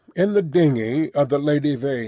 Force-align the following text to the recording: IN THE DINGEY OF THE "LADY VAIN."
IN 0.15 0.33
THE 0.33 0.41
DINGEY 0.41 1.13
OF 1.13 1.29
THE 1.29 1.37
"LADY 1.37 1.75
VAIN." 1.75 1.99